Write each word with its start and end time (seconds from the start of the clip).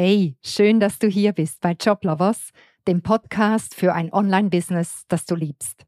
Hey, 0.00 0.36
schön, 0.44 0.78
dass 0.78 1.00
du 1.00 1.08
hier 1.08 1.32
bist 1.32 1.60
bei 1.60 1.72
Joblovers, 1.72 2.52
dem 2.86 3.02
Podcast 3.02 3.74
für 3.74 3.94
ein 3.94 4.12
Online-Business, 4.12 5.02
das 5.08 5.24
du 5.24 5.34
liebst. 5.34 5.86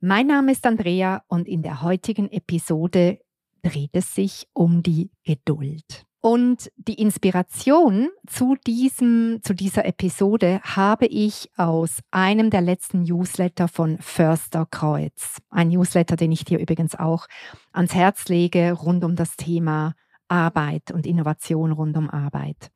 Mein 0.00 0.28
Name 0.28 0.52
ist 0.52 0.64
Andrea 0.64 1.24
und 1.26 1.48
in 1.48 1.64
der 1.64 1.82
heutigen 1.82 2.30
Episode 2.30 3.18
dreht 3.64 3.90
es 3.94 4.14
sich 4.14 4.46
um 4.52 4.84
die 4.84 5.10
Geduld. 5.24 6.04
Und 6.20 6.70
die 6.76 6.94
Inspiration 6.94 8.08
zu, 8.28 8.54
diesem, 8.68 9.40
zu 9.42 9.52
dieser 9.52 9.84
Episode 9.84 10.60
habe 10.62 11.06
ich 11.06 11.50
aus 11.56 11.98
einem 12.12 12.50
der 12.50 12.60
letzten 12.60 13.02
Newsletter 13.02 13.66
von 13.66 13.98
Förster 13.98 14.64
Kreuz. 14.70 15.38
Ein 15.50 15.70
Newsletter, 15.70 16.14
den 16.14 16.30
ich 16.30 16.44
dir 16.44 16.60
übrigens 16.60 16.94
auch 16.94 17.26
ans 17.72 17.96
Herz 17.96 18.28
lege, 18.28 18.74
rund 18.74 19.02
um 19.02 19.16
das 19.16 19.34
Thema 19.34 19.96
Arbeit 20.34 20.90
und 20.90 21.06
Innovation 21.06 21.70
rund 21.70 21.96
um 21.96 22.10
Arbeit. 22.10 22.70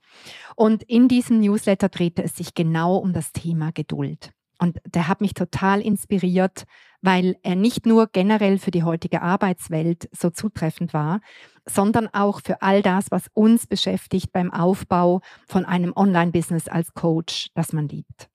Und 0.54 0.84
in 0.84 1.08
diesem 1.08 1.40
Newsletter 1.40 1.88
drehte 1.88 2.22
es 2.22 2.36
sich 2.36 2.54
genau 2.54 2.96
um 2.96 3.12
das 3.12 3.32
Thema 3.32 3.72
Geduld. 3.72 4.30
Und 4.60 4.78
der 4.86 5.08
hat 5.08 5.20
mich 5.20 5.34
total 5.34 5.80
inspiriert, 5.80 6.64
weil 7.00 7.36
er 7.42 7.54
nicht 7.54 7.84
nur 7.84 8.08
generell 8.08 8.58
für 8.58 8.70
die 8.70 8.82
heutige 8.82 9.22
Arbeitswelt 9.22 10.08
so 10.12 10.30
zutreffend 10.30 10.94
war, 10.94 11.20
sondern 11.66 12.08
auch 12.12 12.40
für 12.44 12.62
all 12.62 12.82
das, 12.82 13.10
was 13.10 13.26
uns 13.34 13.66
beschäftigt 13.66 14.32
beim 14.32 14.52
Aufbau 14.52 15.20
von 15.46 15.64
einem 15.64 15.92
Online-Business 15.94 16.68
als 16.68 16.94
Coach, 16.94 17.50
das 17.54 17.72
man 17.72 17.88
liebt. 17.88 18.28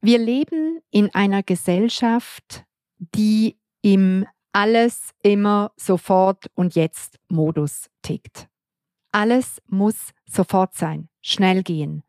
Wir 0.00 0.18
leben 0.18 0.80
in 0.90 1.14
einer 1.14 1.42
Gesellschaft, 1.42 2.64
die 2.98 3.58
im 3.82 4.26
alles 4.52 5.10
immer 5.22 5.72
sofort 5.76 6.46
und 6.54 6.74
jetzt 6.74 7.18
Modus 7.28 7.90
tickt. 8.02 8.47
Alles 9.18 9.60
muss 9.66 10.12
sofort 10.26 10.76
sein, 10.76 11.08
schnell 11.22 11.64
gehen. 11.64 12.04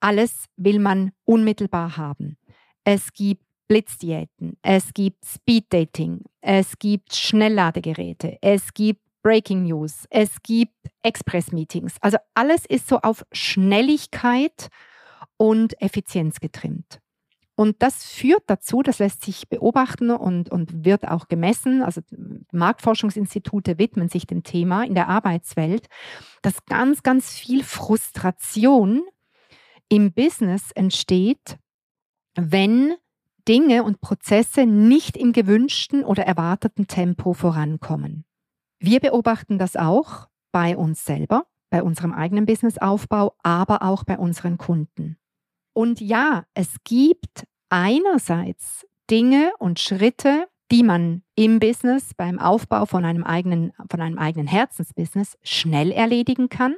Alles 0.00 0.46
will 0.56 0.78
man 0.78 1.12
unmittelbar 1.24 1.98
haben. 1.98 2.38
Es 2.84 3.12
gibt 3.12 3.44
Blitzdiäten, 3.68 4.56
es 4.62 4.94
gibt 4.94 5.26
Speeddating, 5.26 6.22
es 6.40 6.78
gibt 6.78 7.14
Schnellladegeräte, 7.14 8.38
es 8.40 8.72
gibt 8.72 9.02
Breaking 9.22 9.64
News, 9.64 10.06
es 10.08 10.42
gibt 10.42 10.72
Express-Meetings. 11.02 11.96
Also 12.00 12.16
alles 12.32 12.64
ist 12.64 12.88
so 12.88 12.98
auf 13.00 13.26
Schnelligkeit 13.32 14.68
und 15.36 15.78
Effizienz 15.82 16.40
getrimmt. 16.40 17.01
Und 17.54 17.82
das 17.82 18.04
führt 18.04 18.44
dazu, 18.46 18.82
das 18.82 18.98
lässt 18.98 19.24
sich 19.24 19.48
beobachten 19.48 20.10
und, 20.10 20.50
und 20.50 20.84
wird 20.84 21.06
auch 21.06 21.28
gemessen, 21.28 21.82
also 21.82 22.00
Marktforschungsinstitute 22.50 23.78
widmen 23.78 24.08
sich 24.08 24.26
dem 24.26 24.42
Thema 24.42 24.84
in 24.84 24.94
der 24.94 25.08
Arbeitswelt, 25.08 25.88
dass 26.40 26.64
ganz, 26.64 27.02
ganz 27.02 27.30
viel 27.38 27.62
Frustration 27.62 29.02
im 29.88 30.12
Business 30.12 30.70
entsteht, 30.72 31.58
wenn 32.34 32.94
Dinge 33.46 33.82
und 33.82 34.00
Prozesse 34.00 34.64
nicht 34.64 35.16
im 35.16 35.32
gewünschten 35.32 36.04
oder 36.04 36.24
erwarteten 36.24 36.86
Tempo 36.86 37.34
vorankommen. 37.34 38.24
Wir 38.78 39.00
beobachten 39.00 39.58
das 39.58 39.76
auch 39.76 40.28
bei 40.52 40.76
uns 40.76 41.04
selber, 41.04 41.46
bei 41.70 41.82
unserem 41.82 42.12
eigenen 42.12 42.46
Businessaufbau, 42.46 43.34
aber 43.42 43.82
auch 43.82 44.04
bei 44.04 44.18
unseren 44.18 44.58
Kunden. 44.58 45.18
Und 45.72 46.00
ja, 46.00 46.44
es 46.54 46.76
gibt 46.84 47.46
einerseits 47.68 48.86
Dinge 49.10 49.52
und 49.58 49.80
Schritte, 49.80 50.46
die 50.70 50.82
man 50.82 51.22
im 51.34 51.58
Business, 51.58 52.14
beim 52.14 52.38
Aufbau 52.38 52.86
von 52.86 53.04
einem 53.04 53.24
eigenen, 53.24 53.72
von 53.90 54.00
einem 54.00 54.18
eigenen 54.18 54.46
Herzensbusiness 54.46 55.36
schnell 55.42 55.90
erledigen 55.90 56.48
kann. 56.48 56.74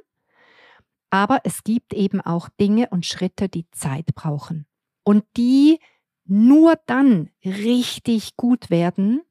Aber 1.11 1.41
es 1.45 1.63
gibt 1.63 1.95
eben 1.95 2.21
auch 2.21 2.49
Dinge 2.61 2.89
und 2.91 3.07
Schritte, 3.07 3.49
die 3.49 3.71
Zeit 3.71 4.07
brauchen. 4.15 4.67
Und 5.05 5.25
die 5.37 5.79
nur 6.25 6.77
dann 6.87 7.31
richtig 7.45 8.37
gut 8.37 8.71
werden, 8.71 9.23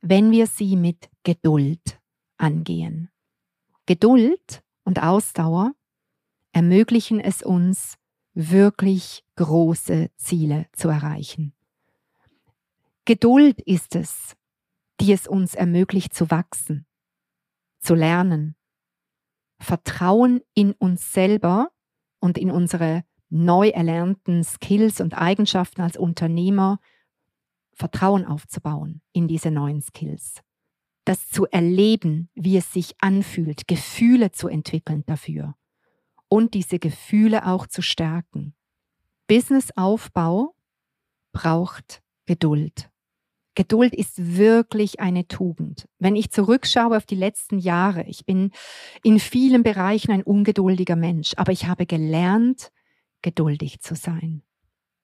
wenn 0.00 0.30
wir 0.30 0.46
sie 0.46 0.76
mit 0.76 1.10
Geduld 1.24 2.00
angehen. 2.38 3.10
Geduld 3.84 4.62
und 4.84 5.02
Ausdauer 5.02 5.72
ermöglichen 6.52 7.20
es 7.20 7.42
uns, 7.42 7.96
wirklich 8.38 9.24
große 9.34 10.10
Ziele 10.16 10.66
zu 10.72 10.88
erreichen. 10.88 11.52
Geduld 13.04 13.60
ist 13.60 13.96
es, 13.96 14.36
die 15.00 15.12
es 15.12 15.26
uns 15.26 15.56
ermöglicht 15.56 16.14
zu 16.14 16.30
wachsen, 16.30 16.86
zu 17.80 17.96
lernen, 17.96 18.54
Vertrauen 19.58 20.40
in 20.54 20.70
uns 20.72 21.12
selber 21.12 21.72
und 22.20 22.38
in 22.38 22.52
unsere 22.52 23.02
neu 23.28 23.70
erlernten 23.70 24.44
Skills 24.44 25.00
und 25.00 25.14
Eigenschaften 25.14 25.80
als 25.80 25.96
Unternehmer, 25.96 26.78
Vertrauen 27.72 28.24
aufzubauen 28.24 29.02
in 29.12 29.26
diese 29.26 29.50
neuen 29.50 29.82
Skills. 29.82 30.42
Das 31.04 31.28
zu 31.28 31.46
erleben, 31.46 32.30
wie 32.34 32.56
es 32.56 32.72
sich 32.72 32.94
anfühlt, 33.00 33.66
Gefühle 33.66 34.30
zu 34.30 34.46
entwickeln 34.46 35.02
dafür 35.06 35.56
und 36.28 36.54
diese 36.54 36.78
Gefühle 36.78 37.46
auch 37.46 37.66
zu 37.66 37.82
stärken. 37.82 38.54
Businessaufbau 39.26 40.54
braucht 41.32 42.02
Geduld. 42.26 42.90
Geduld 43.54 43.94
ist 43.94 44.36
wirklich 44.36 45.00
eine 45.00 45.26
Tugend. 45.26 45.88
Wenn 45.98 46.14
ich 46.14 46.30
zurückschaue 46.30 46.96
auf 46.96 47.06
die 47.06 47.16
letzten 47.16 47.58
Jahre, 47.58 48.04
ich 48.04 48.24
bin 48.24 48.52
in 49.02 49.18
vielen 49.18 49.64
Bereichen 49.64 50.12
ein 50.12 50.22
ungeduldiger 50.22 50.94
Mensch, 50.94 51.32
aber 51.36 51.50
ich 51.50 51.66
habe 51.66 51.84
gelernt, 51.84 52.70
geduldig 53.20 53.80
zu 53.80 53.96
sein. 53.96 54.42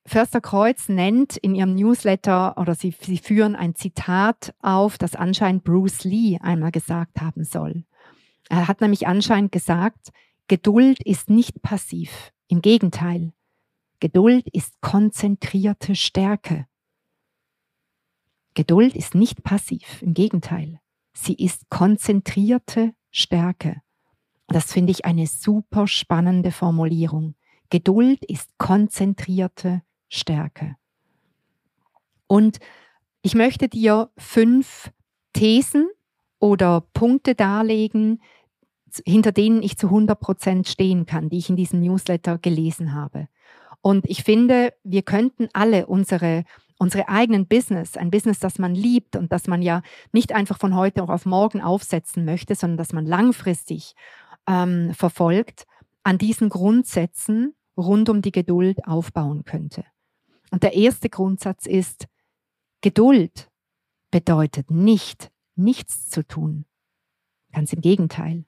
Förster 0.07 0.41
Kreuz 0.41 0.89
nennt 0.89 1.37
in 1.37 1.55
ihrem 1.55 1.75
Newsletter 1.75 2.57
oder 2.59 2.75
sie, 2.75 2.95
sie 3.01 3.19
führen 3.19 3.57
ein 3.57 3.75
Zitat 3.75 4.55
auf, 4.61 4.99
das 4.99 5.17
anscheinend 5.17 5.65
Bruce 5.65 6.05
Lee 6.05 6.39
einmal 6.41 6.71
gesagt 6.71 7.21
haben 7.21 7.45
soll. 7.45 7.85
Er 8.51 8.69
hat 8.69 8.81
nämlich 8.81 9.07
anscheinend 9.07 9.51
gesagt, 9.51 10.11
Geduld 10.49 11.03
ist 11.03 11.31
nicht 11.31 11.63
passiv. 11.63 12.33
Im 12.49 12.61
Gegenteil, 12.61 13.33
Geduld 14.01 14.47
ist 14.53 14.81
konzentrierte 14.83 15.95
Stärke. 15.95 16.67
Geduld 18.53 18.95
ist 18.95 19.15
nicht 19.15 19.43
passiv, 19.43 20.03
im 20.03 20.13
Gegenteil. 20.13 20.81
Sie 21.15 21.35
ist 21.35 21.71
konzentrierte 21.71 22.95
Stärke. 23.11 23.81
Das 24.49 24.73
finde 24.73 24.93
ich 24.93 25.07
eine 25.07 25.27
super 25.27 25.87
spannende 25.87 26.53
Formulierung. 26.53 27.35
Geduld 27.71 28.23
ist 28.25 28.51
konzentrierte 28.59 29.83
Stärke. 30.11 30.77
Und 32.27 32.59
ich 33.23 33.35
möchte 33.35 33.69
dir 33.69 34.11
fünf 34.19 34.93
Thesen 35.33 35.89
oder 36.39 36.83
Punkte 36.93 37.35
darlegen, 37.35 38.21
hinter 39.05 39.33
denen 39.33 39.63
ich 39.63 39.77
zu 39.77 39.87
100 39.87 40.19
Prozent 40.19 40.69
stehen 40.69 41.07
kann, 41.07 41.29
die 41.29 41.39
ich 41.39 41.51
in 41.51 41.57
diesem 41.57 41.81
Newsletter 41.81 42.39
gelesen 42.39 42.95
habe. 42.95 43.29
Und 43.81 44.09
ich 44.09 44.25
finde, 44.25 44.73
wir 44.83 45.03
könnten 45.03 45.49
alle 45.53 45.87
unsere, 45.87 46.45
unsere 46.79 47.09
eigenen 47.09 47.47
Business, 47.47 47.97
ein 47.97 48.11
Business, 48.11 48.39
das 48.39 48.59
man 48.59 48.75
liebt 48.75 49.17
und 49.17 49.33
das 49.33 49.47
man 49.47 49.63
ja 49.63 49.83
nicht 50.13 50.33
einfach 50.33 50.59
von 50.59 50.75
heute 50.75 51.03
auf 51.03 51.27
morgen 51.27 51.61
aufsetzen 51.61 52.25
möchte, 52.25 52.55
sondern 52.55 52.79
das 52.79 52.93
man 52.93 53.05
langfristig 53.05 53.95
ähm, 54.47 54.95
verfolgt, 54.95 55.67
an 56.03 56.19
diesen 56.19 56.49
Grundsätzen 56.49 57.55
rund 57.77 58.09
um 58.09 58.23
die 58.23 58.33
Geduld 58.33 58.87
aufbauen 58.87 59.45
könnte. 59.45 59.85
Und 60.51 60.63
der 60.63 60.75
erste 60.75 61.09
Grundsatz 61.09 61.67
ist, 61.67 62.07
Geduld 62.81 63.51
bedeutet 64.11 64.71
nicht, 64.71 65.31
nichts 65.57 66.09
zu 66.09 66.27
tun. 66.27 66.67
Ganz 67.53 67.73
im 67.73 67.81
Gegenteil. 67.81 68.45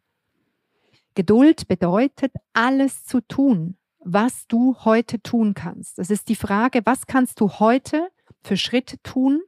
Geduld 1.17 1.67
bedeutet, 1.67 2.33
alles 2.53 3.05
zu 3.07 3.23
tun, 3.23 3.77
was 3.99 4.47
du 4.47 4.77
heute 4.85 5.21
tun 5.21 5.55
kannst. 5.55 5.99
Das 5.99 6.11
ist 6.11 6.29
die 6.29 6.37
Frage, 6.37 6.83
was 6.85 7.07
kannst 7.07 7.41
du 7.41 7.49
heute 7.59 8.09
für 8.43 8.59
Schritte 8.59 9.03
tun, 9.03 9.41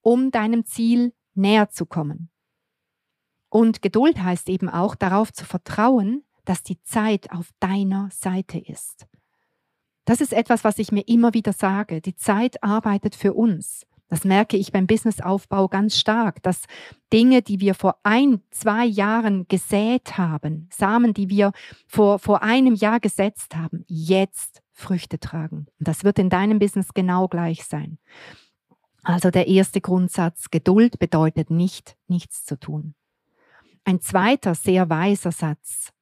um 0.00 0.30
deinem 0.30 0.64
Ziel 0.64 1.12
näher 1.34 1.70
zu 1.70 1.86
kommen. 1.86 2.30
Und 3.48 3.82
Geduld 3.82 4.22
heißt 4.22 4.48
eben 4.48 4.68
auch 4.68 4.94
darauf 4.94 5.32
zu 5.32 5.44
vertrauen, 5.44 6.22
dass 6.44 6.62
die 6.62 6.80
Zeit 6.82 7.32
auf 7.32 7.50
deiner 7.58 8.08
Seite 8.12 8.58
ist. 8.58 9.06
Das 10.04 10.20
ist 10.20 10.32
etwas, 10.32 10.62
was 10.62 10.78
ich 10.78 10.92
mir 10.92 11.06
immer 11.08 11.34
wieder 11.34 11.52
sage. 11.52 12.00
Die 12.00 12.14
Zeit 12.14 12.62
arbeitet 12.62 13.16
für 13.16 13.34
uns. 13.34 13.87
Das 14.08 14.24
merke 14.24 14.56
ich 14.56 14.72
beim 14.72 14.86
Businessaufbau 14.86 15.68
ganz 15.68 15.98
stark, 15.98 16.42
dass 16.42 16.62
Dinge, 17.12 17.42
die 17.42 17.60
wir 17.60 17.74
vor 17.74 17.98
ein, 18.02 18.40
zwei 18.50 18.86
Jahren 18.86 19.46
gesät 19.48 20.16
haben, 20.16 20.68
Samen, 20.72 21.12
die 21.12 21.28
wir 21.28 21.52
vor, 21.86 22.18
vor 22.18 22.42
einem 22.42 22.74
Jahr 22.74 23.00
gesetzt 23.00 23.54
haben, 23.54 23.84
jetzt 23.86 24.62
Früchte 24.72 25.18
tragen. 25.18 25.66
Und 25.78 25.88
das 25.88 26.04
wird 26.04 26.18
in 26.18 26.30
deinem 26.30 26.58
Business 26.58 26.94
genau 26.94 27.28
gleich 27.28 27.64
sein. 27.64 27.98
Also 29.02 29.30
der 29.30 29.46
erste 29.46 29.80
Grundsatz, 29.80 30.50
Geduld 30.50 30.98
bedeutet 30.98 31.50
nicht, 31.50 31.96
nichts 32.08 32.44
zu 32.44 32.58
tun. 32.58 32.94
Ein 33.84 34.00
zweiter 34.00 34.54
sehr 34.54 34.90
weiser 34.90 35.32
Satz, 35.32 35.92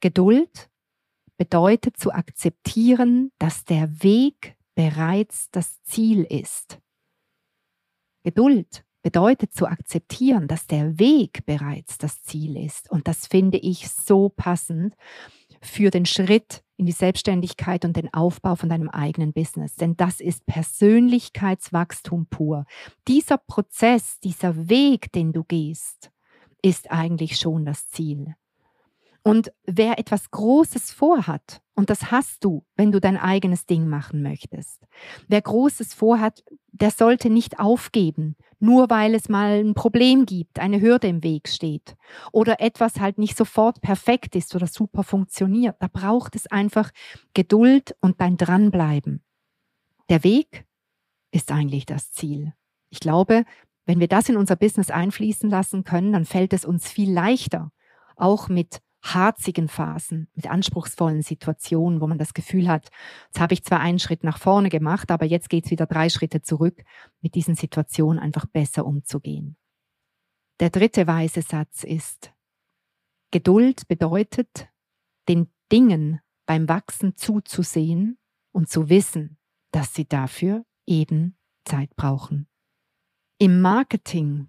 Geduld 0.00 0.68
bedeutet 1.36 1.96
zu 1.96 2.12
akzeptieren, 2.12 3.32
dass 3.38 3.64
der 3.64 4.02
Weg 4.02 4.56
bereits 4.74 5.50
das 5.50 5.82
Ziel 5.82 6.22
ist. 6.22 6.78
Geduld 8.26 8.84
bedeutet 9.02 9.52
zu 9.52 9.68
akzeptieren, 9.68 10.48
dass 10.48 10.66
der 10.66 10.98
Weg 10.98 11.46
bereits 11.46 11.96
das 11.96 12.24
Ziel 12.24 12.56
ist. 12.56 12.90
Und 12.90 13.06
das 13.06 13.28
finde 13.28 13.56
ich 13.56 13.88
so 13.88 14.30
passend 14.30 14.96
für 15.62 15.92
den 15.92 16.06
Schritt 16.06 16.64
in 16.76 16.86
die 16.86 16.92
Selbstständigkeit 16.92 17.84
und 17.84 17.96
den 17.96 18.12
Aufbau 18.12 18.56
von 18.56 18.68
deinem 18.68 18.88
eigenen 18.88 19.32
Business. 19.32 19.76
Denn 19.76 19.96
das 19.96 20.20
ist 20.20 20.44
Persönlichkeitswachstum 20.44 22.26
pur. 22.26 22.64
Dieser 23.06 23.38
Prozess, 23.38 24.18
dieser 24.18 24.68
Weg, 24.68 25.12
den 25.12 25.32
du 25.32 25.44
gehst, 25.44 26.10
ist 26.60 26.90
eigentlich 26.90 27.38
schon 27.38 27.64
das 27.64 27.86
Ziel. 27.86 28.34
Und 29.26 29.50
wer 29.66 29.98
etwas 29.98 30.30
Großes 30.30 30.92
vorhat, 30.92 31.60
und 31.74 31.90
das 31.90 32.12
hast 32.12 32.44
du, 32.44 32.64
wenn 32.76 32.92
du 32.92 33.00
dein 33.00 33.16
eigenes 33.16 33.66
Ding 33.66 33.88
machen 33.88 34.22
möchtest, 34.22 34.86
wer 35.26 35.42
Großes 35.42 35.94
vorhat, 35.94 36.44
der 36.70 36.92
sollte 36.92 37.28
nicht 37.28 37.58
aufgeben, 37.58 38.36
nur 38.60 38.88
weil 38.88 39.16
es 39.16 39.28
mal 39.28 39.64
ein 39.64 39.74
Problem 39.74 40.26
gibt, 40.26 40.60
eine 40.60 40.80
Hürde 40.80 41.08
im 41.08 41.24
Weg 41.24 41.48
steht 41.48 41.96
oder 42.30 42.60
etwas 42.60 43.00
halt 43.00 43.18
nicht 43.18 43.36
sofort 43.36 43.80
perfekt 43.80 44.36
ist 44.36 44.54
oder 44.54 44.68
super 44.68 45.02
funktioniert. 45.02 45.74
Da 45.80 45.88
braucht 45.88 46.36
es 46.36 46.46
einfach 46.46 46.92
Geduld 47.34 47.96
und 48.00 48.20
dein 48.20 48.36
Dranbleiben. 48.36 49.24
Der 50.08 50.22
Weg 50.22 50.66
ist 51.32 51.50
eigentlich 51.50 51.84
das 51.84 52.12
Ziel. 52.12 52.52
Ich 52.90 53.00
glaube, 53.00 53.44
wenn 53.86 53.98
wir 53.98 54.06
das 54.06 54.28
in 54.28 54.36
unser 54.36 54.54
Business 54.54 54.92
einfließen 54.92 55.50
lassen 55.50 55.82
können, 55.82 56.12
dann 56.12 56.26
fällt 56.26 56.52
es 56.52 56.64
uns 56.64 56.88
viel 56.88 57.12
leichter, 57.12 57.72
auch 58.14 58.48
mit 58.48 58.82
harzigen 59.14 59.68
Phasen, 59.68 60.28
mit 60.34 60.48
anspruchsvollen 60.48 61.22
Situationen, 61.22 62.00
wo 62.00 62.06
man 62.06 62.18
das 62.18 62.34
Gefühl 62.34 62.68
hat, 62.68 62.90
jetzt 63.26 63.40
habe 63.40 63.54
ich 63.54 63.64
zwar 63.64 63.80
einen 63.80 63.98
Schritt 63.98 64.24
nach 64.24 64.38
vorne 64.38 64.68
gemacht, 64.68 65.10
aber 65.10 65.26
jetzt 65.26 65.48
geht 65.50 65.66
es 65.66 65.70
wieder 65.70 65.86
drei 65.86 66.08
Schritte 66.08 66.42
zurück, 66.42 66.82
mit 67.20 67.34
diesen 67.34 67.54
Situationen 67.54 68.18
einfach 68.18 68.46
besser 68.46 68.86
umzugehen. 68.86 69.56
Der 70.60 70.70
dritte 70.70 71.06
weise 71.06 71.42
Satz 71.42 71.84
ist, 71.84 72.32
Geduld 73.30 73.88
bedeutet, 73.88 74.68
den 75.28 75.52
Dingen 75.70 76.20
beim 76.46 76.68
Wachsen 76.68 77.16
zuzusehen 77.16 78.18
und 78.52 78.68
zu 78.68 78.88
wissen, 78.88 79.38
dass 79.72 79.94
sie 79.94 80.06
dafür 80.06 80.64
eben 80.86 81.36
Zeit 81.64 81.94
brauchen. 81.96 82.48
Im 83.38 83.60
Marketing 83.60 84.48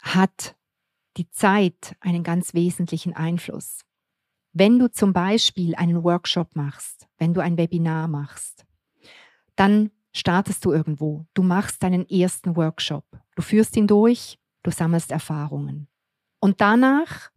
hat 0.00 0.56
die 1.16 1.28
Zeit 1.30 1.96
einen 2.00 2.22
ganz 2.22 2.54
wesentlichen 2.54 3.14
Einfluss. 3.14 3.80
Wenn 4.52 4.78
du 4.78 4.90
zum 4.90 5.12
Beispiel 5.12 5.74
einen 5.74 6.04
Workshop 6.04 6.56
machst, 6.56 7.06
wenn 7.18 7.34
du 7.34 7.40
ein 7.40 7.56
Webinar 7.56 8.08
machst, 8.08 8.66
dann 9.56 9.90
startest 10.12 10.64
du 10.64 10.72
irgendwo. 10.72 11.26
Du 11.34 11.42
machst 11.42 11.82
deinen 11.82 12.08
ersten 12.08 12.56
Workshop. 12.56 13.04
Du 13.34 13.42
führst 13.42 13.76
ihn 13.76 13.86
durch, 13.86 14.38
du 14.62 14.70
sammelst 14.70 15.10
Erfahrungen. 15.10 15.88
Und 16.38 16.60
danach 16.60 17.30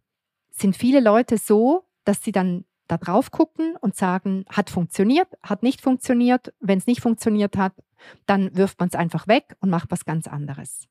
sind 0.51 0.75
viele 0.75 0.99
Leute 0.99 1.37
so, 1.37 1.85
dass 2.03 2.23
sie 2.23 2.31
dann 2.31 2.65
da 2.87 2.97
drauf 2.97 3.31
gucken 3.31 3.75
und 3.81 3.95
sagen, 3.95 4.45
hat 4.49 4.69
funktioniert, 4.69 5.27
hat 5.41 5.63
nicht 5.63 5.81
funktioniert. 5.81 6.53
Wenn 6.59 6.77
es 6.77 6.87
nicht 6.87 7.01
funktioniert 7.01 7.57
hat, 7.57 7.73
dann 8.25 8.55
wirft 8.55 8.79
man 8.79 8.89
es 8.89 8.95
einfach 8.95 9.27
weg 9.27 9.55
und 9.59 9.69
macht 9.69 9.89
was 9.89 10.05
ganz 10.05 10.27
anderes. 10.27 10.87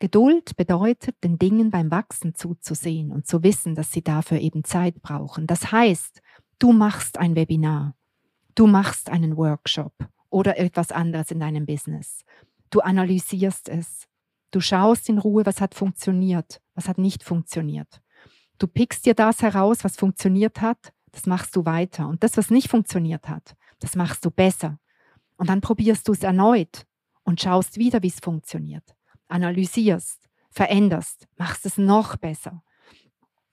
Geduld 0.00 0.56
bedeutet, 0.56 1.22
den 1.22 1.38
Dingen 1.38 1.70
beim 1.70 1.90
Wachsen 1.90 2.34
zuzusehen 2.34 3.12
und 3.12 3.26
zu 3.26 3.42
wissen, 3.42 3.74
dass 3.74 3.92
sie 3.92 4.02
dafür 4.02 4.38
eben 4.38 4.64
Zeit 4.64 5.02
brauchen. 5.02 5.46
Das 5.46 5.72
heißt, 5.72 6.22
du 6.58 6.72
machst 6.72 7.18
ein 7.18 7.36
Webinar, 7.36 7.94
du 8.54 8.66
machst 8.66 9.10
einen 9.10 9.36
Workshop 9.36 9.92
oder 10.30 10.56
etwas 10.56 10.90
anderes 10.90 11.30
in 11.30 11.38
deinem 11.38 11.66
Business. 11.66 12.24
Du 12.70 12.80
analysierst 12.80 13.68
es. 13.68 14.06
Du 14.52 14.60
schaust 14.60 15.10
in 15.10 15.18
Ruhe, 15.18 15.44
was 15.44 15.60
hat 15.60 15.74
funktioniert, 15.74 16.62
was 16.74 16.88
hat 16.88 16.96
nicht 16.96 17.22
funktioniert. 17.22 18.00
Du 18.58 18.66
pickst 18.68 19.04
dir 19.04 19.14
das 19.14 19.42
heraus, 19.42 19.84
was 19.84 19.96
funktioniert 19.96 20.62
hat, 20.62 20.94
das 21.12 21.26
machst 21.26 21.54
du 21.54 21.66
weiter. 21.66 22.08
Und 22.08 22.24
das, 22.24 22.38
was 22.38 22.48
nicht 22.48 22.70
funktioniert 22.70 23.28
hat, 23.28 23.54
das 23.80 23.96
machst 23.96 24.24
du 24.24 24.30
besser. 24.30 24.78
Und 25.36 25.50
dann 25.50 25.60
probierst 25.60 26.08
du 26.08 26.12
es 26.12 26.22
erneut 26.22 26.86
und 27.22 27.42
schaust 27.42 27.76
wieder, 27.76 28.02
wie 28.02 28.08
es 28.08 28.20
funktioniert 28.20 28.96
analysierst, 29.30 30.28
veränderst, 30.50 31.28
machst 31.36 31.66
es 31.66 31.78
noch 31.78 32.16
besser. 32.16 32.62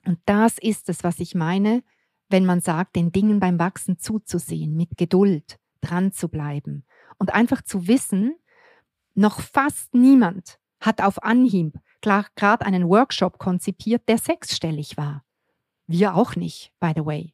Und 0.05 0.19
das 0.25 0.57
ist 0.57 0.89
es, 0.89 1.03
was 1.03 1.19
ich 1.19 1.35
meine, 1.35 1.83
wenn 2.29 2.45
man 2.45 2.61
sagt, 2.61 2.95
den 2.95 3.11
Dingen 3.11 3.39
beim 3.39 3.59
Wachsen 3.59 3.99
zuzusehen, 3.99 4.75
mit 4.75 4.97
Geduld 4.97 5.59
dran 5.81 6.11
zu 6.11 6.29
bleiben 6.29 6.85
und 7.17 7.33
einfach 7.33 7.61
zu 7.61 7.87
wissen, 7.87 8.35
noch 9.13 9.41
fast 9.41 9.93
niemand 9.93 10.59
hat 10.79 11.01
auf 11.01 11.23
Anhieb 11.23 11.77
gerade 12.01 12.65
einen 12.65 12.87
Workshop 12.87 13.39
konzipiert, 13.39 14.07
der 14.07 14.17
sechsstellig 14.17 14.97
war. 14.97 15.25
Wir 15.87 16.15
auch 16.15 16.35
nicht, 16.35 16.71
by 16.79 16.91
the 16.95 17.05
way. 17.05 17.33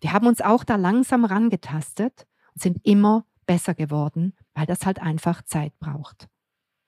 Wir 0.00 0.12
haben 0.12 0.26
uns 0.26 0.40
auch 0.40 0.64
da 0.64 0.76
langsam 0.76 1.24
rangetastet 1.24 2.26
und 2.54 2.62
sind 2.62 2.78
immer 2.84 3.26
besser 3.46 3.74
geworden, 3.74 4.34
weil 4.54 4.66
das 4.66 4.86
halt 4.86 5.00
einfach 5.00 5.42
Zeit 5.42 5.78
braucht. 5.78 6.28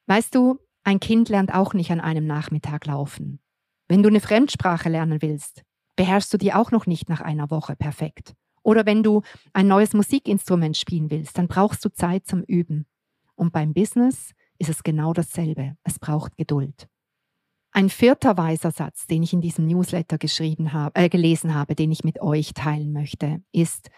Weißt 0.06 0.34
du, 0.34 0.58
ein 0.84 1.00
Kind 1.00 1.28
lernt 1.28 1.52
auch 1.52 1.74
nicht 1.74 1.90
an 1.90 2.00
einem 2.00 2.26
Nachmittag 2.26 2.86
laufen. 2.86 3.40
Wenn 3.88 4.02
du 4.02 4.08
eine 4.08 4.20
Fremdsprache 4.20 4.88
lernen 4.88 5.20
willst, 5.20 5.62
beherrschst 5.96 6.32
du 6.32 6.38
die 6.38 6.52
auch 6.52 6.70
noch 6.70 6.86
nicht 6.86 7.08
nach 7.08 7.20
einer 7.20 7.50
Woche 7.50 7.76
perfekt. 7.76 8.34
Oder 8.62 8.86
wenn 8.86 9.02
du 9.02 9.22
ein 9.52 9.66
neues 9.66 9.94
Musikinstrument 9.94 10.76
spielen 10.76 11.10
willst, 11.10 11.36
dann 11.38 11.48
brauchst 11.48 11.84
du 11.84 11.92
Zeit 11.92 12.26
zum 12.26 12.42
Üben. 12.42 12.86
Und 13.34 13.52
beim 13.52 13.72
Business 13.72 14.32
ist 14.58 14.70
es 14.70 14.82
genau 14.82 15.12
dasselbe. 15.12 15.76
Es 15.82 15.98
braucht 15.98 16.36
Geduld. 16.36 16.88
Ein 17.72 17.88
vierter 17.88 18.36
weiser 18.36 18.70
Satz, 18.70 19.06
den 19.06 19.22
ich 19.22 19.32
in 19.32 19.40
diesem 19.40 19.66
Newsletter 19.66 20.18
geschrieben 20.18 20.72
habe, 20.72 21.00
äh, 21.00 21.08
gelesen 21.08 21.54
habe, 21.54 21.74
den 21.74 21.92
ich 21.92 22.04
mit 22.04 22.20
euch 22.20 22.52
teilen 22.52 22.92
möchte, 22.92 23.42
ist, 23.52 23.90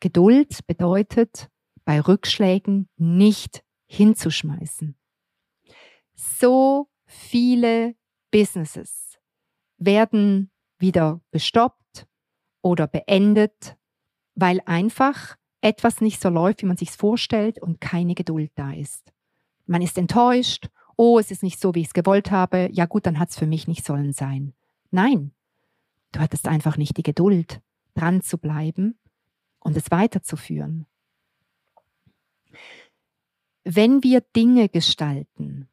Geduld 0.00 0.66
bedeutet, 0.66 1.48
bei 1.84 2.00
Rückschlägen 2.00 2.88
nicht 2.96 3.64
hinzuschmeißen 3.86 4.97
so 6.18 6.88
viele 7.06 7.94
Businesses 8.30 9.18
werden 9.78 10.50
wieder 10.78 11.20
gestoppt 11.30 12.06
oder 12.60 12.86
beendet, 12.86 13.76
weil 14.34 14.60
einfach 14.66 15.36
etwas 15.60 16.00
nicht 16.00 16.20
so 16.20 16.28
läuft, 16.28 16.62
wie 16.62 16.66
man 16.66 16.76
sich 16.76 16.90
vorstellt 16.90 17.60
und 17.60 17.80
keine 17.80 18.14
Geduld 18.14 18.50
da 18.56 18.72
ist. 18.72 19.12
Man 19.66 19.80
ist 19.80 19.96
enttäuscht, 19.96 20.68
oh, 20.96 21.18
es 21.18 21.30
ist 21.30 21.42
nicht 21.42 21.60
so, 21.60 21.74
wie 21.74 21.80
ich 21.80 21.88
es 21.88 21.94
gewollt 21.94 22.30
habe, 22.30 22.68
ja 22.72 22.86
gut, 22.86 23.06
dann 23.06 23.18
hat 23.18 23.30
es 23.30 23.38
für 23.38 23.46
mich 23.46 23.68
nicht 23.68 23.84
sollen 23.84 24.12
sein. 24.12 24.54
Nein, 24.90 25.32
du 26.12 26.20
hattest 26.20 26.48
einfach 26.48 26.76
nicht 26.76 26.96
die 26.96 27.02
Geduld, 27.02 27.60
dran 27.94 28.22
zu 28.22 28.38
bleiben 28.38 28.98
und 29.60 29.76
es 29.76 29.90
weiterzuführen. 29.90 30.86
Wenn 33.64 34.02
wir 34.02 34.20
Dinge 34.20 34.68
gestalten, 34.68 35.68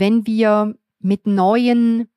wenn 0.00 0.26
wir 0.26 0.74
mit 0.98 1.26
neuen 1.26 2.08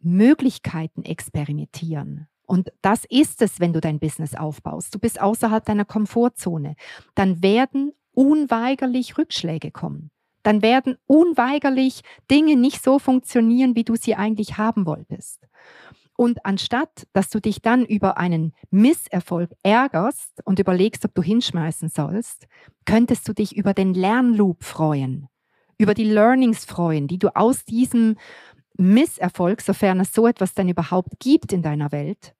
Möglichkeiten 0.00 1.02
experimentieren. 1.02 2.28
Und 2.46 2.70
das 2.82 3.04
ist 3.08 3.40
es, 3.40 3.58
wenn 3.58 3.72
du 3.72 3.80
dein 3.80 3.98
Business 3.98 4.34
aufbaust. 4.34 4.94
Du 4.94 4.98
bist 4.98 5.20
außerhalb 5.20 5.64
deiner 5.64 5.86
Komfortzone. 5.86 6.76
Dann 7.14 7.42
werden 7.42 7.92
unweigerlich 8.12 9.16
Rückschläge 9.16 9.70
kommen. 9.70 10.10
Dann 10.42 10.60
werden 10.60 10.98
unweigerlich 11.06 12.02
Dinge 12.30 12.56
nicht 12.56 12.84
so 12.84 12.98
funktionieren, 12.98 13.76
wie 13.76 13.84
du 13.84 13.96
sie 13.96 14.14
eigentlich 14.14 14.58
haben 14.58 14.84
wolltest. 14.84 15.48
Und 16.16 16.44
anstatt, 16.44 17.06
dass 17.12 17.30
du 17.30 17.40
dich 17.40 17.62
dann 17.62 17.84
über 17.86 18.18
einen 18.18 18.52
Misserfolg 18.70 19.50
ärgerst 19.62 20.42
und 20.44 20.58
überlegst, 20.58 21.04
ob 21.06 21.14
du 21.14 21.22
hinschmeißen 21.22 21.88
sollst, 21.88 22.46
könntest 22.84 23.26
du 23.26 23.32
dich 23.32 23.56
über 23.56 23.72
den 23.72 23.94
Lernloop 23.94 24.62
freuen 24.62 25.28
über 25.78 25.94
die 25.94 26.04
Learnings 26.04 26.64
freuen, 26.64 27.08
die 27.08 27.18
du 27.18 27.34
aus 27.34 27.64
diesem 27.64 28.16
Misserfolg, 28.76 29.60
sofern 29.60 30.00
es 30.00 30.12
so 30.12 30.26
etwas 30.26 30.54
denn 30.54 30.68
überhaupt 30.68 31.18
gibt 31.20 31.52
in 31.52 31.62
deiner 31.62 31.92
Welt, 31.92 32.34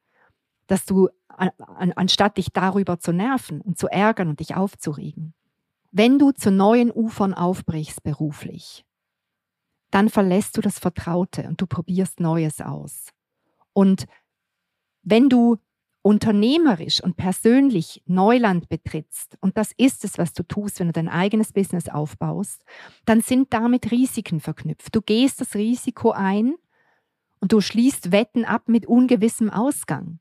dass 0.66 0.84
du 0.84 1.08
anstatt 1.28 2.36
dich 2.36 2.52
darüber 2.52 2.98
zu 2.98 3.12
nerven 3.12 3.60
und 3.60 3.78
zu 3.78 3.88
ärgern 3.88 4.28
und 4.28 4.40
dich 4.40 4.54
aufzuregen, 4.54 5.34
wenn 5.90 6.18
du 6.18 6.32
zu 6.32 6.50
neuen 6.50 6.90
Ufern 6.90 7.34
aufbrichst 7.34 8.02
beruflich, 8.02 8.84
dann 9.90 10.08
verlässt 10.08 10.56
du 10.56 10.60
das 10.60 10.78
Vertraute 10.78 11.44
und 11.44 11.60
du 11.60 11.66
probierst 11.66 12.18
Neues 12.18 12.60
aus. 12.60 13.10
Und 13.72 14.06
wenn 15.02 15.28
du 15.28 15.58
unternehmerisch 16.04 17.02
und 17.02 17.16
persönlich 17.16 18.02
Neuland 18.04 18.68
betrittst, 18.68 19.38
und 19.40 19.56
das 19.56 19.72
ist 19.78 20.04
es, 20.04 20.18
was 20.18 20.34
du 20.34 20.42
tust, 20.42 20.78
wenn 20.78 20.88
du 20.88 20.92
dein 20.92 21.08
eigenes 21.08 21.54
Business 21.54 21.88
aufbaust, 21.88 22.62
dann 23.06 23.22
sind 23.22 23.54
damit 23.54 23.90
Risiken 23.90 24.40
verknüpft. 24.40 24.94
Du 24.94 25.00
gehst 25.00 25.40
das 25.40 25.54
Risiko 25.54 26.10
ein 26.10 26.56
und 27.40 27.52
du 27.52 27.62
schließt 27.62 28.12
Wetten 28.12 28.44
ab 28.44 28.68
mit 28.68 28.84
ungewissem 28.84 29.48
Ausgang. 29.48 30.20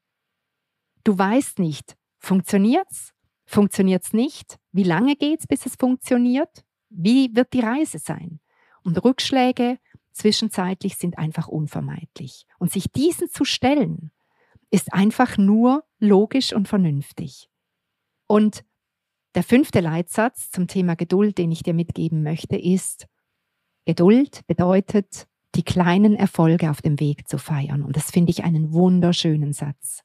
Du 1.04 1.18
weißt 1.18 1.60
nicht, 1.60 1.98
funktioniert's? 2.18 3.13
Funktioniert's 3.46 4.13
nicht? 4.13 4.60
Wie 4.72 4.84
lange 4.84 5.18
geht's, 5.18 5.48
bis 5.48 5.66
es 5.66 5.75
funktioniert? 5.75 6.63
Wie 6.90 7.36
wird 7.36 7.52
die 7.52 7.60
Reise 7.60 8.00
sein? 8.00 8.40
Und 8.84 9.04
Rückschläge 9.04 9.80
zwischenzeitlich 10.13 10.96
sind 10.96 11.18
einfach 11.18 11.50
unvermeidlich. 11.50 12.46
Und 12.58 12.72
sich 12.72 12.90
diesen 12.90 13.30
zu 13.30 13.44
stellen, 13.44 14.12
ist 14.74 14.92
einfach 14.92 15.38
nur 15.38 15.84
logisch 16.00 16.51
und 16.51 16.68
vernünftig. 16.68 17.48
Und 18.25 18.65
der 19.36 19.44
fünfte 19.44 19.82
Leitsatz 19.82 20.50
zum 20.50 20.68
Thema 20.68 20.96
Geduld, 20.96 21.38
den 21.38 21.51
ich 21.51 21.62
dir 21.62 21.75
mitgeben 21.75 22.24
möchte, 22.24 22.58
ist, 22.58 23.06
Geduld 23.86 24.42
bedeutet, 24.48 25.27
die 25.53 25.62
kleinen 25.62 26.15
Erfolge 26.15 26.72
auf 26.72 26.82
dem 26.82 27.00
Weg 27.00 27.27
zu 27.27 27.38
feiern. 27.38 27.84
Und 27.84 27.96
das 27.96 28.10
finde 28.10 28.32
ich 28.32 28.44
einen 28.44 28.74
wunderschönen 28.74 29.53
Satz. 29.53 30.01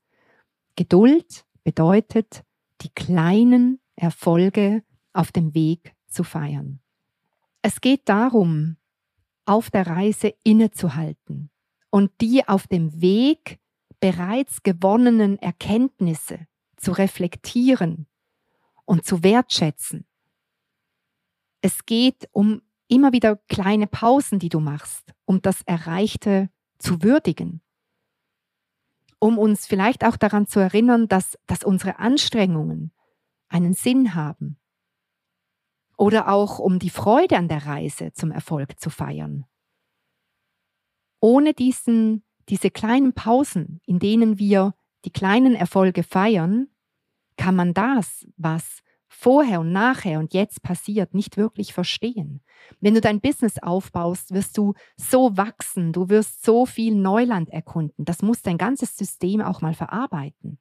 Geduld 0.76 1.46
bedeutet, 1.64 2.44
die 2.82 2.90
kleinen 2.90 3.80
Erfolge 3.96 4.82
auf 5.14 5.32
dem 5.32 5.54
Weg 5.54 5.94
zu 6.08 6.24
feiern. 6.24 6.80
Es 7.62 7.80
geht 7.80 8.06
darum, 8.10 8.76
auf 9.46 9.70
der 9.70 9.86
Reise 9.86 10.34
innezuhalten 10.44 11.48
und 11.88 12.10
die 12.20 12.46
auf 12.46 12.66
dem 12.66 13.00
Weg 13.00 13.58
bereits 14.00 14.62
gewonnenen 14.62 15.38
Erkenntnisse 15.38 16.46
zu 16.76 16.92
reflektieren 16.92 18.06
und 18.84 19.04
zu 19.04 19.22
wertschätzen. 19.22 20.06
Es 21.60 21.84
geht 21.86 22.28
um 22.32 22.62
immer 22.88 23.12
wieder 23.12 23.36
kleine 23.48 23.86
Pausen, 23.86 24.38
die 24.38 24.48
du 24.48 24.60
machst, 24.60 25.12
um 25.24 25.42
das 25.42 25.62
Erreichte 25.62 26.50
zu 26.78 27.02
würdigen. 27.02 27.60
Um 29.20 29.38
uns 29.38 29.66
vielleicht 29.66 30.04
auch 30.04 30.16
daran 30.16 30.46
zu 30.46 30.60
erinnern, 30.60 31.08
dass, 31.08 31.36
dass 31.46 31.64
unsere 31.64 31.98
Anstrengungen 31.98 32.92
einen 33.48 33.74
Sinn 33.74 34.14
haben. 34.14 34.58
Oder 35.96 36.28
auch 36.28 36.60
um 36.60 36.78
die 36.78 36.90
Freude 36.90 37.36
an 37.36 37.48
der 37.48 37.66
Reise 37.66 38.12
zum 38.12 38.30
Erfolg 38.30 38.78
zu 38.78 38.88
feiern. 38.88 39.44
Ohne 41.20 41.52
diesen, 41.54 42.24
diese 42.48 42.70
kleinen 42.70 43.12
Pausen, 43.12 43.80
in 43.86 43.98
denen 43.98 44.38
wir 44.38 44.74
die 45.04 45.12
kleinen 45.12 45.54
Erfolge 45.54 46.02
feiern, 46.02 46.68
kann 47.36 47.54
man 47.54 47.74
das, 47.74 48.26
was 48.36 48.82
vorher 49.06 49.60
und 49.60 49.72
nachher 49.72 50.18
und 50.18 50.34
jetzt 50.34 50.62
passiert, 50.62 51.14
nicht 51.14 51.36
wirklich 51.36 51.72
verstehen. 51.72 52.40
Wenn 52.80 52.94
du 52.94 53.00
dein 53.00 53.20
Business 53.20 53.58
aufbaust, 53.58 54.32
wirst 54.32 54.56
du 54.56 54.74
so 54.96 55.36
wachsen, 55.36 55.92
du 55.92 56.08
wirst 56.08 56.44
so 56.44 56.66
viel 56.66 56.94
Neuland 56.94 57.50
erkunden. 57.50 58.04
Das 58.04 58.22
muss 58.22 58.42
dein 58.42 58.58
ganzes 58.58 58.96
System 58.96 59.40
auch 59.40 59.60
mal 59.60 59.74
verarbeiten. 59.74 60.58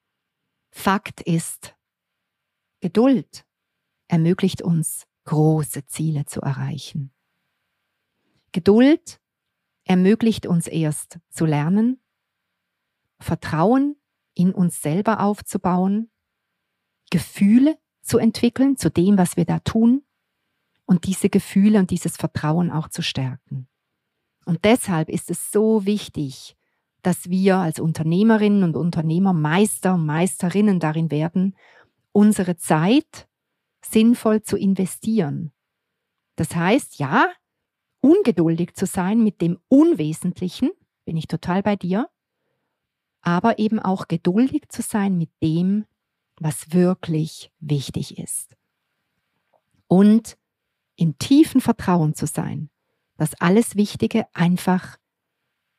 Fakt 0.72 1.22
ist, 1.22 1.76
Geduld 2.80 3.46
ermöglicht 4.08 4.62
uns, 4.62 5.06
große 5.26 5.86
Ziele 5.86 6.26
zu 6.26 6.42
erreichen. 6.42 7.12
Geduld 8.52 9.20
ermöglicht 9.88 10.46
uns 10.46 10.68
erst 10.68 11.20
zu 11.30 11.46
lernen, 11.46 12.00
Vertrauen 13.20 13.96
in 14.34 14.54
uns 14.54 14.82
selber 14.82 15.22
aufzubauen, 15.22 16.12
Gefühle 17.10 17.78
zu 18.02 18.18
entwickeln 18.18 18.78
zu 18.78 18.90
dem, 18.90 19.18
was 19.18 19.38
wir 19.38 19.46
da 19.46 19.60
tun 19.60 20.04
und 20.86 21.06
diese 21.06 21.30
Gefühle 21.30 21.80
und 21.80 21.92
dieses 21.92 22.18
Vertrauen 22.18 22.72
auch 22.72 22.90
zu 22.90 23.02
stärken. 23.02 23.68
Und 24.46 24.64
deshalb 24.64 25.10
ist 25.10 25.30
es 25.30 25.52
so 25.52 25.86
wichtig, 25.86 26.56
dass 27.02 27.30
wir 27.30 27.58
als 27.58 27.80
Unternehmerinnen 27.80 28.64
und 28.64 28.76
Unternehmer 28.76 29.34
Meister 29.34 29.96
und 29.96 30.06
Meisterinnen 30.06 30.80
darin 30.80 31.12
werden, 31.12 31.56
unsere 32.12 32.56
Zeit 32.56 33.28
sinnvoll 33.82 34.42
zu 34.42 34.58
investieren. 34.58 35.52
Das 36.36 36.56
heißt, 36.56 37.00
ja, 37.00 37.30
ungeduldig 38.08 38.74
zu 38.74 38.86
sein 38.86 39.24
mit 39.24 39.42
dem 39.42 39.60
Unwesentlichen, 39.68 40.72
bin 41.06 41.18
ich 41.18 41.28
total 41.28 41.62
bei 41.62 41.76
dir, 41.76 42.10
aber 43.22 43.60
eben 43.60 43.80
auch 43.80 44.08
geduldig 44.08 44.70
zu 44.70 44.82
sein 44.82 45.18
mit 45.18 45.30
dem, 45.44 45.86
was 46.40 46.72
wirklich 46.72 47.52
wichtig 47.60 48.18
ist. 48.18 48.56
Und 49.88 50.38
im 50.96 51.18
tiefen 51.18 51.62
Vertrauen 51.62 52.16
zu 52.16 52.28
sein, 52.28 52.70
dass 53.18 53.34
alles 53.42 53.76
Wichtige 53.76 54.26
einfach 54.34 54.98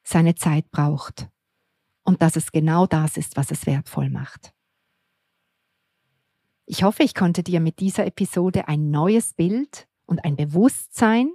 seine 0.03 0.35
Zeit 0.35 0.71
braucht 0.71 1.29
und 2.05 2.23
dass 2.23 2.37
es 2.37 2.53
genau 2.53 2.87
das 2.87 3.17
ist, 3.17 3.37
was 3.37 3.51
es 3.51 3.67
wertvoll 3.67 4.11
macht. 4.11 4.53
Ich 6.67 6.83
hoffe, 6.83 7.03
ich 7.03 7.15
konnte 7.15 7.43
dir 7.43 7.61
mit 7.61 7.81
dieser 7.81 8.07
Episode 8.07 8.69
ein 8.69 8.91
neues 8.91 9.33
Bild 9.33 9.89
und 10.05 10.25
ein 10.25 10.37
Bewusstsein 10.37 11.31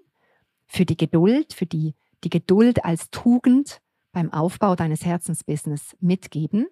für 0.73 0.85
die 0.85 0.97
Geduld, 0.97 1.53
für 1.53 1.67
die, 1.67 1.93
die 2.23 2.29
Geduld 2.29 2.83
als 2.83 3.11
Tugend 3.11 3.79
beim 4.11 4.33
Aufbau 4.33 4.75
deines 4.75 5.05
Herzensbusiness 5.05 5.95
mitgeben. 5.99 6.67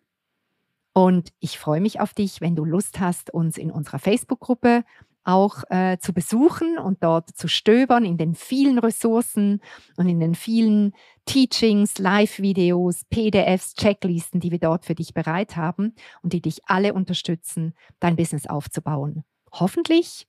Und 0.93 1.29
ich 1.39 1.60
freue 1.60 1.81
mich 1.81 2.00
auf 2.00 2.13
dich, 2.13 2.41
wenn 2.41 2.55
du 2.55 2.65
Lust 2.65 3.00
hast, 3.00 3.31
uns 3.31 3.58
in 3.58 3.72
unserer 3.72 4.00
Facebook-Gruppe 4.00 4.84
auch 5.24 5.63
äh, 5.70 6.00
zu 6.00 6.13
besuchen 6.13 6.79
und 6.79 7.03
dort 7.03 7.29
zu 7.29 7.48
stöbern 7.48 8.03
in 8.03 8.17
den 8.17 8.34
vielen 8.34 8.79
Ressourcen 8.79 9.62
und 9.96 10.10
in 10.10 10.20
den 10.20 10.34
vielen 10.34 10.93
Teachings, 11.25 12.00
Live-Videos, 12.00 13.05
PDFs, 13.05 13.75
Checklisten, 13.75 14.39
die 14.39 14.50
wir 14.50 14.58
dort 14.58 14.84
für 14.84 14.96
dich 14.96 15.13
bereit 15.13 15.55
haben 15.55 15.93
und 16.24 16.34
die 16.34 16.41
dich 16.41 16.62
alle 16.65 16.96
unterstützen, 16.96 17.75
dein 18.00 18.15
Business 18.15 18.48
aufzubauen. 18.48 19.24
Hoffentlich 19.51 20.27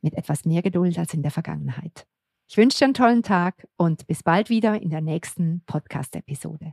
mit 0.00 0.14
etwas 0.14 0.46
mehr 0.46 0.62
Geduld 0.62 0.98
als 0.98 1.12
in 1.12 1.22
der 1.22 1.30
Vergangenheit. 1.30 2.06
Ich 2.50 2.56
wünsche 2.56 2.78
dir 2.78 2.86
einen 2.86 2.94
tollen 2.94 3.22
Tag 3.22 3.68
und 3.76 4.08
bis 4.08 4.24
bald 4.24 4.50
wieder 4.50 4.82
in 4.82 4.90
der 4.90 5.00
nächsten 5.00 5.62
Podcast-Episode. 5.66 6.72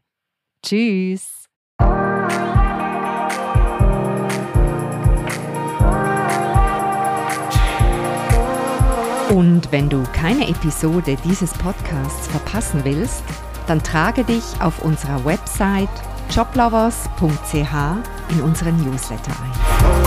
Tschüss! 0.66 1.46
Und 9.30 9.68
wenn 9.70 9.88
du 9.88 10.02
keine 10.14 10.50
Episode 10.50 11.16
dieses 11.24 11.54
Podcasts 11.54 12.28
verpassen 12.28 12.84
willst, 12.84 13.24
dann 13.68 13.84
trage 13.84 14.24
dich 14.24 14.60
auf 14.60 14.84
unserer 14.84 15.24
Website 15.26 15.90
joblovers.ch 16.32 17.54
in 18.32 18.42
unseren 18.42 18.84
Newsletter 18.84 19.32
ein. 19.44 20.07